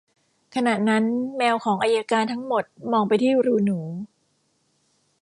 [0.55, 1.03] ขณะนั้น
[1.37, 3.79] แมวของอัยการทั้งหมดมองไปที่รูหนู